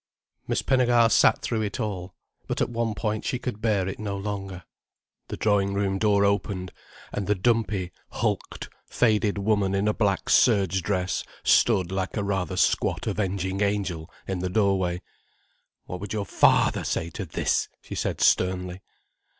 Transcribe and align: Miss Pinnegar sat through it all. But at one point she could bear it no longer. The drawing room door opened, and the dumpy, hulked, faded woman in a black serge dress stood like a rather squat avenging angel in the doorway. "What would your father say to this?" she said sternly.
Miss 0.47 0.63
Pinnegar 0.63 1.11
sat 1.11 1.43
through 1.43 1.61
it 1.61 1.79
all. 1.79 2.15
But 2.47 2.59
at 2.59 2.71
one 2.71 2.95
point 2.95 3.23
she 3.23 3.37
could 3.37 3.61
bear 3.61 3.87
it 3.87 3.99
no 3.99 4.17
longer. 4.17 4.63
The 5.27 5.37
drawing 5.37 5.75
room 5.75 5.99
door 5.99 6.25
opened, 6.25 6.71
and 7.11 7.27
the 7.27 7.35
dumpy, 7.35 7.91
hulked, 8.09 8.67
faded 8.87 9.37
woman 9.37 9.75
in 9.75 9.87
a 9.87 9.93
black 9.93 10.27
serge 10.27 10.81
dress 10.81 11.23
stood 11.43 11.91
like 11.91 12.17
a 12.17 12.23
rather 12.23 12.57
squat 12.57 13.05
avenging 13.05 13.61
angel 13.61 14.09
in 14.27 14.39
the 14.39 14.49
doorway. 14.49 15.03
"What 15.85 15.99
would 15.99 16.13
your 16.13 16.25
father 16.25 16.83
say 16.83 17.11
to 17.11 17.25
this?" 17.27 17.69
she 17.79 17.93
said 17.93 18.21
sternly. 18.21 18.81